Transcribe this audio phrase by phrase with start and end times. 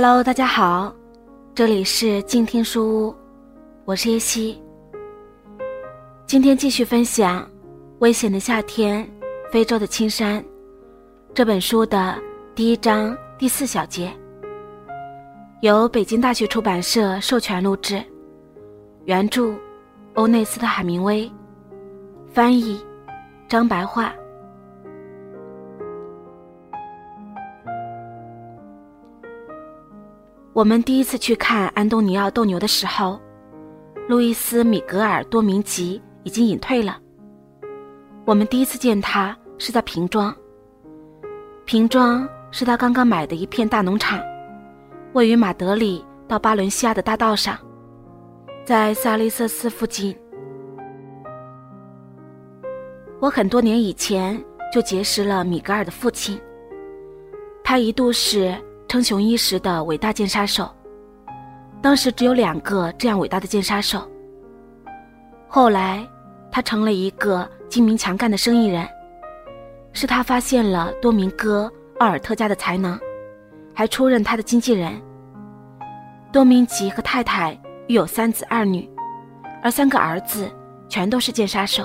[0.00, 0.94] Hello，大家好，
[1.56, 3.16] 这里是静听书屋，
[3.84, 4.62] 我是叶希。
[6.24, 7.42] 今天继续分享
[7.98, 9.04] 《危险的夏天：
[9.50, 10.40] 非洲的青山》
[11.34, 12.16] 这本书的
[12.54, 14.08] 第一章第四小节，
[15.62, 18.00] 由北京大学出版社授权录制，
[19.04, 19.52] 原著
[20.14, 21.28] 欧内斯特·海明威，
[22.32, 22.80] 翻译
[23.48, 24.14] 张白桦。
[30.58, 33.20] 我们第一次去看安东尼奥斗牛的时候，
[34.08, 36.98] 路易斯·米格尔·多明吉已经隐退了。
[38.24, 40.34] 我们第一次见他是在瓶庄。
[41.64, 44.20] 瓶庄是他刚刚买的一片大农场，
[45.12, 47.56] 位于马德里到巴伦西亚的大道上，
[48.64, 50.12] 在萨利瑟斯附近。
[53.20, 54.36] 我很多年以前
[54.74, 56.36] 就结识了米格尔的父亲，
[57.62, 58.52] 他一度是。
[58.88, 60.74] 称雄一时的伟大剑杀手，
[61.82, 64.10] 当时只有两个这样伟大的剑杀手。
[65.46, 66.08] 后来，
[66.50, 68.88] 他成了一个精明强干的生意人，
[69.92, 72.98] 是他发现了多明戈·奥尔特加的才能，
[73.74, 74.98] 还出任他的经纪人。
[76.32, 77.52] 多明吉和太太
[77.88, 78.88] 育有三子二女，
[79.62, 80.50] 而三个儿子
[80.88, 81.84] 全都是剑杀手。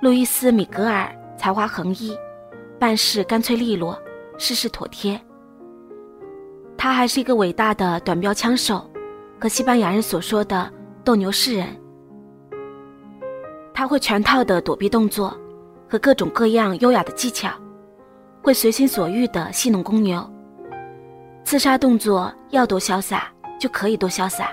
[0.00, 2.18] 路易斯·米格尔才华横溢，
[2.80, 3.96] 办事干脆利落，
[4.38, 5.20] 事事妥帖。
[6.82, 8.84] 他还是一个伟大的短标枪手，
[9.40, 10.68] 和西班牙人所说的
[11.04, 11.68] 斗牛士人。
[13.72, 15.32] 他会全套的躲避动作，
[15.88, 17.50] 和各种各样优雅的技巧，
[18.42, 20.28] 会随心所欲的戏弄公牛。
[21.44, 23.28] 刺杀动作要多潇洒
[23.60, 24.50] 就可以多潇洒。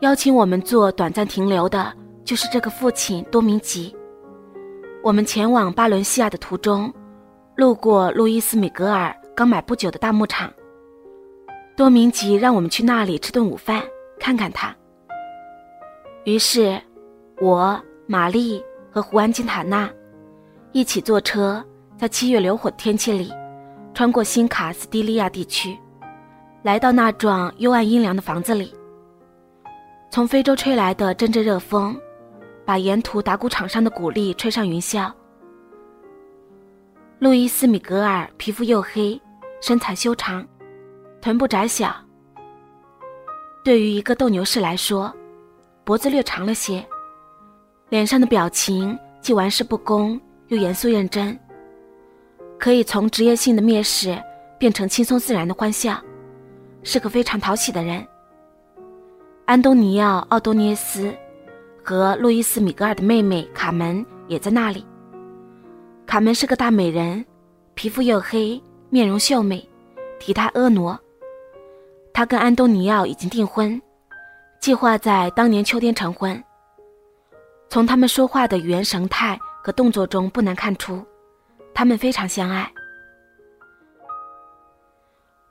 [0.00, 1.92] 邀请我们做短暂停留的，
[2.24, 3.94] 就是这个父亲多明吉。
[5.04, 6.92] 我们前往巴伦西亚的途中。
[7.60, 10.50] 路过路易斯·米格尔刚买不久的大牧场，
[11.76, 13.82] 多明吉让我们去那里吃顿午饭，
[14.18, 14.74] 看看他。
[16.24, 16.80] 于是，
[17.38, 19.90] 我、玛丽和胡安·金塔纳
[20.72, 21.62] 一起坐车，
[21.98, 23.30] 在七月流火的天气里，
[23.92, 25.78] 穿过新卡斯蒂利亚地区，
[26.62, 28.74] 来到那幢幽暗阴凉的房子里。
[30.10, 31.94] 从非洲吹来的阵阵热风，
[32.64, 35.12] 把沿途打谷场上的谷粒吹上云霄。
[37.20, 39.20] 路易斯·米格尔皮肤黝黑，
[39.60, 40.42] 身材修长，
[41.20, 41.94] 臀部窄小。
[43.62, 45.14] 对于一个斗牛士来说，
[45.84, 46.82] 脖子略长了些。
[47.90, 51.38] 脸上的表情既玩世不恭又严肃认真，
[52.58, 54.18] 可以从职业性的蔑视
[54.58, 56.02] 变成轻松自然的欢笑，
[56.82, 58.02] 是个非常讨喜的人。
[59.44, 61.14] 安东尼奥·奥多涅斯
[61.84, 64.86] 和路易斯·米格尔的妹妹卡门也在那里。
[66.10, 67.24] 卡门是个大美人，
[67.74, 69.64] 皮肤黝黑，面容秀美，
[70.18, 70.98] 体态婀娜。
[72.12, 73.80] 她跟安东尼奥已经订婚，
[74.58, 76.42] 计划在当年秋天成婚。
[77.68, 81.00] 从他们说话的语言神态和动作中不难看出，
[81.72, 82.68] 他们非常相爱。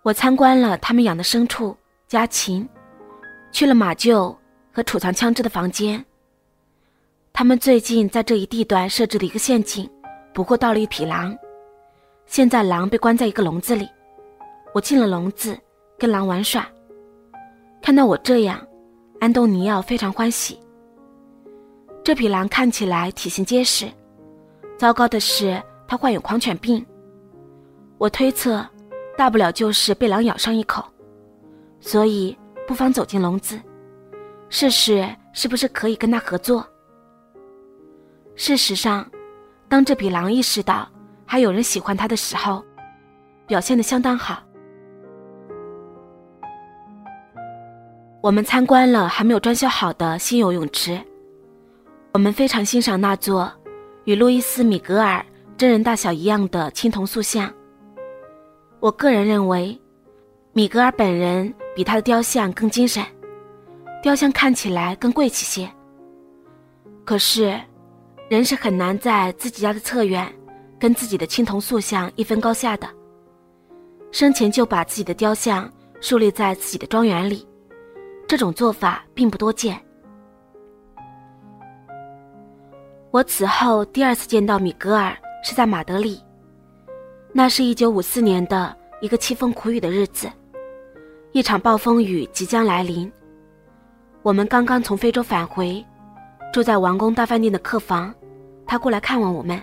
[0.00, 1.76] 我参观了他们养的牲畜、
[2.08, 2.66] 家禽，
[3.52, 4.34] 去了马厩
[4.72, 6.02] 和储藏枪支的房间。
[7.34, 9.86] 他们最近在这一地段设置了一个陷阱。
[10.36, 11.34] 不过到了一匹狼，
[12.26, 13.88] 现在狼被关在一个笼子里，
[14.74, 15.58] 我进了笼子，
[15.96, 16.68] 跟狼玩耍。
[17.80, 18.60] 看到我这样，
[19.18, 20.60] 安东尼奥非常欢喜。
[22.04, 23.90] 这匹狼看起来体型结实，
[24.76, 25.58] 糟糕的是
[25.88, 26.84] 它患有狂犬病。
[27.96, 28.62] 我推测，
[29.16, 30.84] 大不了就是被狼咬上一口，
[31.80, 32.36] 所以
[32.66, 33.58] 不妨走进笼子，
[34.50, 36.62] 试试是不是可以跟它合作。
[38.34, 39.10] 事实上。
[39.68, 40.88] 当这匹狼意识到
[41.24, 42.64] 还有人喜欢它的时候，
[43.46, 44.42] 表现的相当好。
[48.22, 51.00] 我们参观了还没有装修好的新游泳池，
[52.12, 53.52] 我们非常欣赏那座
[54.04, 55.24] 与路易斯·米格尔
[55.56, 57.52] 真人大小一样的青铜塑像。
[58.78, 59.76] 我个人认为，
[60.52, 63.04] 米格尔本人比他的雕像更精神，
[64.02, 65.68] 雕像看起来更贵气些。
[67.04, 67.60] 可是。
[68.28, 70.26] 人是很难在自己家的侧院，
[70.80, 72.88] 跟自己的青铜塑像一分高下的。
[74.10, 75.70] 生前就把自己的雕像
[76.00, 77.46] 树立在自己的庄园里，
[78.26, 79.80] 这种做法并不多见。
[83.12, 86.20] 我此后第二次见到米格尔是在马德里，
[87.32, 90.28] 那是一九五四年的一个凄风苦雨的日子，
[91.30, 93.10] 一场暴风雨即将来临。
[94.22, 95.84] 我们刚刚从非洲返回，
[96.56, 98.14] 住在王宫大饭店的客房，
[98.66, 99.62] 他过来看望我们。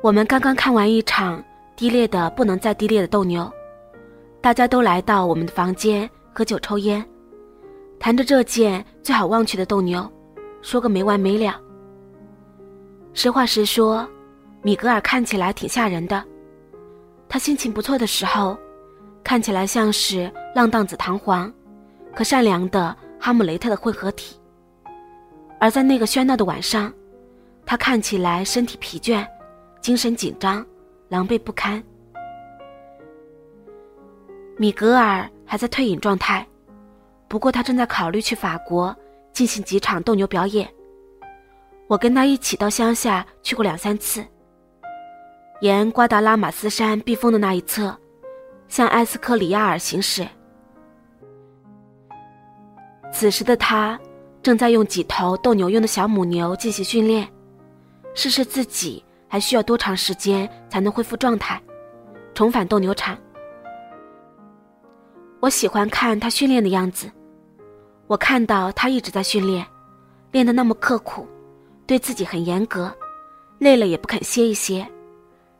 [0.00, 1.42] 我们刚刚看完一场
[1.74, 3.52] 低劣的不能再低劣的斗牛，
[4.40, 7.04] 大家都来到我们的房间喝酒抽烟，
[7.98, 10.08] 谈着这件最好忘却的斗牛，
[10.60, 11.60] 说个没完没了。
[13.12, 14.08] 实话实说，
[14.62, 16.22] 米格尔看起来挺吓人的。
[17.28, 18.56] 他心情不错的时候，
[19.24, 21.52] 看起来像是浪荡子弹簧。
[22.14, 24.36] 可善良的哈姆雷特的混合体，
[25.62, 26.92] 而在那个喧闹的晚上，
[27.64, 29.24] 他看起来身体疲倦，
[29.80, 30.66] 精神紧张，
[31.08, 31.80] 狼狈不堪。
[34.56, 36.44] 米格尔还在退隐状态，
[37.28, 38.92] 不过他正在考虑去法国
[39.32, 40.68] 进行几场斗牛表演。
[41.86, 44.24] 我跟他一起到乡下去过两三次，
[45.60, 47.96] 沿瓜达拉马斯山避风的那一侧，
[48.66, 50.26] 向埃斯科里亚尔行驶。
[53.12, 53.96] 此时的他，
[54.42, 57.28] 正在用几头斗牛用的小母牛进行训练，
[58.12, 61.62] 试试自己还需要多长时间才能恢复状态，
[62.34, 63.16] 重返斗牛场。
[65.38, 67.10] 我喜欢看他训练的样子，
[68.08, 69.64] 我看到他一直在训练，
[70.32, 71.26] 练得那么刻苦，
[71.86, 72.92] 对自己很严格，
[73.58, 74.84] 累了也不肯歇一歇，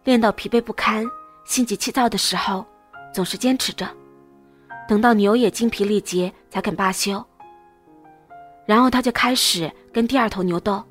[0.02, 1.06] 练到疲惫不堪、
[1.44, 2.66] 心急气躁的时候，
[3.14, 3.88] 总是坚持着，
[4.88, 7.24] 等到牛也精疲力竭才肯罢休。
[8.66, 10.82] 然后他就开始跟第二头牛斗。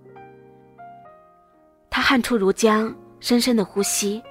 [1.90, 4.22] 他汗出如浆，深深的呼吸，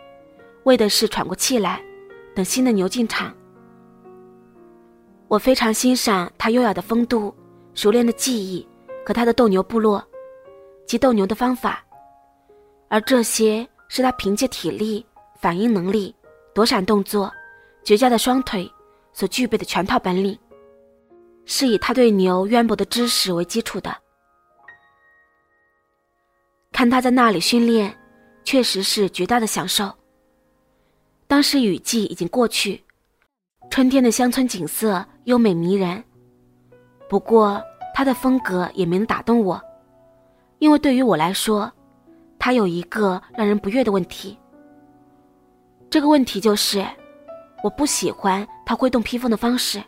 [0.65, 1.81] 为的是喘过气来，
[2.35, 3.35] 等新的牛进场。
[5.29, 7.35] 我非常欣赏他优雅的风度、
[7.75, 8.67] 熟练的技艺
[9.07, 10.05] 和他的斗牛部落
[10.87, 11.85] 及斗牛的方法，
[12.89, 15.05] 而这些是他凭借体力、
[15.39, 16.15] 反应能力、
[16.53, 17.33] 躲闪动作、
[17.85, 18.71] 绝佳的双腿
[19.13, 20.37] 所具备的全套本领。
[21.45, 23.97] 是以他对牛渊博的知识为基础的。
[26.73, 27.95] 看他在那里训练，
[28.45, 29.93] 确实是绝大的享受。
[31.27, 32.83] 当时雨季已经过去，
[33.71, 36.03] 春天的乡村景色优美迷人。
[37.09, 37.63] 不过
[37.95, 39.61] 他的风格也没能打动我，
[40.59, 41.71] 因为对于我来说，
[42.39, 44.39] 他有一个让人不悦的问题。
[45.91, 46.87] 这个问题就是，
[47.63, 49.83] 我不喜欢他挥动披风的方式。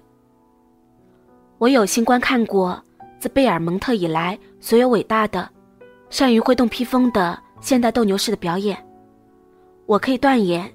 [1.62, 2.82] 我有幸观看过
[3.20, 5.48] 自贝尔蒙特以来所有伟大的、
[6.10, 8.76] 善于挥动披风的现代斗牛士的表演。
[9.86, 10.68] 我可以断言，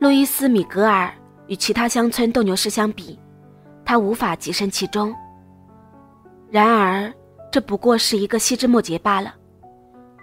[0.00, 1.14] 路易斯·米格尔
[1.46, 3.16] 与其他乡村斗牛士相比，
[3.84, 5.14] 他无法跻身其中。
[6.50, 7.14] 然而，
[7.52, 9.32] 这不过是一个细枝末节罢了。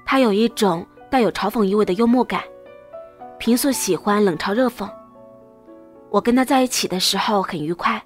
[0.05, 2.41] 他有一种带有嘲讽意味的幽默感，
[3.39, 4.85] 平素喜欢冷嘲热讽。
[6.09, 8.03] 我跟他在一起的时候很愉快。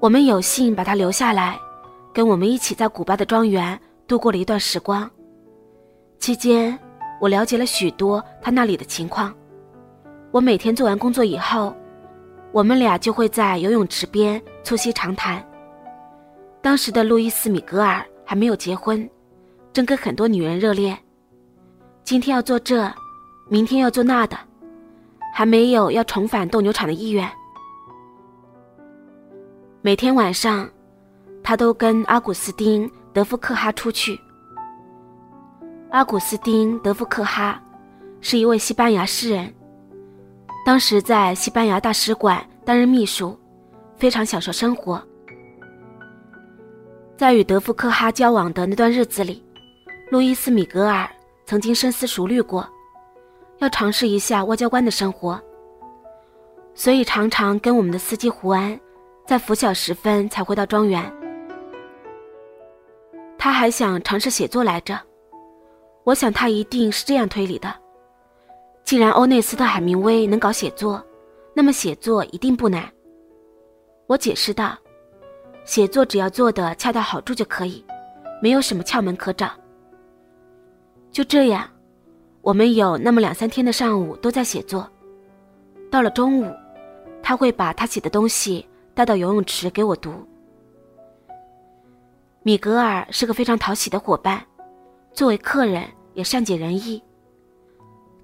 [0.00, 1.58] 我们有幸把他留下来，
[2.12, 5.10] 跟我们一起在古巴的庄园度过了一段时光。
[6.20, 6.78] 期间，
[7.20, 9.34] 我了解了许多他那里的情况。
[10.30, 11.74] 我每天做完工作以后，
[12.52, 15.44] 我们俩就会在游泳池边促膝长谈。
[16.62, 19.08] 当时的路易斯·米格尔还没有结婚，
[19.72, 20.96] 正跟很多女人热恋。
[22.04, 22.88] 今天要做这，
[23.48, 24.38] 明天要做那的，
[25.34, 27.28] 还没有要重返斗牛场的意愿。
[29.80, 30.68] 每天晚上，
[31.40, 34.18] 他都跟阿古斯丁·德夫克哈出去。
[35.90, 37.62] 阿古斯丁·德夫克哈
[38.20, 39.54] 是一位西班牙诗人，
[40.66, 43.38] 当时在西班牙大使馆担任秘书，
[43.96, 45.00] 非常享受生活。
[47.16, 49.44] 在与德夫克哈交往的那段日子里，
[50.10, 51.08] 路易斯·米格尔
[51.46, 52.68] 曾经深思熟虑过，
[53.58, 55.40] 要尝试一下外交官的生活，
[56.74, 58.78] 所以常常跟我们的司机胡安。
[59.28, 61.04] 在拂晓时分才回到庄园。
[63.36, 64.98] 他还想尝试写作来着，
[66.04, 67.70] 我想他一定是这样推理的：
[68.84, 71.04] 既然欧内斯特·海明威能搞写作，
[71.52, 72.90] 那么写作一定不难。
[74.06, 74.74] 我解释道
[75.66, 77.84] ：“写作只要做的恰到好处就可以，
[78.40, 79.50] 没有什么窍门可找。”
[81.12, 81.68] 就这样，
[82.40, 84.90] 我们有那么两三天的上午都在写作。
[85.90, 86.50] 到了中午，
[87.22, 88.66] 他会把他写的东西。
[88.98, 90.12] 带到游泳池给我读。
[92.42, 94.44] 米格尔是个非常讨喜的伙伴，
[95.12, 97.00] 作为客人也善解人意。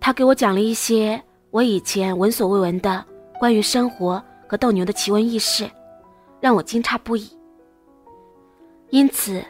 [0.00, 3.07] 他给我讲了一些我以前闻所未闻的
[3.38, 5.71] 关于生活和斗牛的奇闻异事，
[6.40, 7.31] 让我惊诧不已。
[8.90, 9.45] 因此，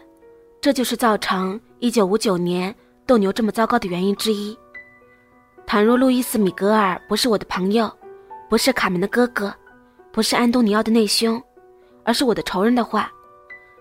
[0.61, 2.75] 这就是造成1959年
[3.07, 4.55] 斗牛这么糟糕的原因之一。
[5.67, 7.91] 倘若路易斯·米格尔不是我的朋友，
[8.51, 9.55] 不是卡门的哥哥，
[10.15, 11.43] 不是安东尼奥的内兄，
[12.05, 13.11] 而是我的仇人的话，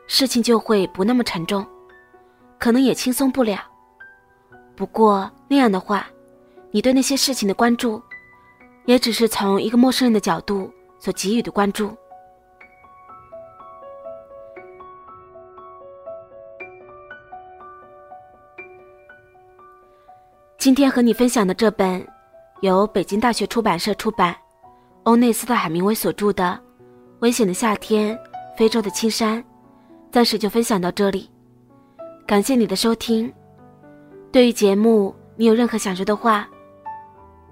[0.08, 1.64] 事情就会不那么沉重，
[2.58, 3.60] 可能也轻松不了。
[4.76, 6.08] 不过那样的话，
[6.72, 8.02] 你对那些事情的关注，
[8.86, 11.96] 也只是从一个陌生人的角度所给予的关注。
[20.58, 22.04] 今天和你分享的这本，
[22.62, 24.36] 由北京大学出版社出版，
[25.04, 26.58] 欧内斯特·海明威所著的
[27.20, 28.18] 《危险的夏天：
[28.58, 29.38] 非洲的青山》，
[30.12, 31.30] 暂时就分享到这里。
[32.26, 33.32] 感谢你的收听。
[34.32, 36.48] 对于节目，你有任何想说的话？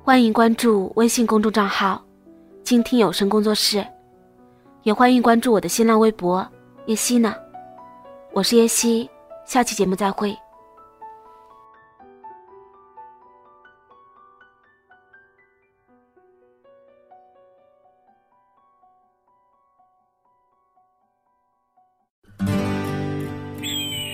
[0.02, 2.02] 欢迎关注微信公众账号
[2.64, 3.86] “静听有声工作室”，
[4.84, 6.48] 也欢迎关注我的新浪微博
[6.88, 7.36] “叶希呢”。
[8.32, 9.10] 我是叶希，
[9.46, 10.34] 下期节目再会。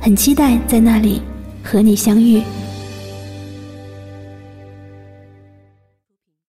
[0.00, 1.20] 很期待在那里
[1.62, 2.42] 和你相遇。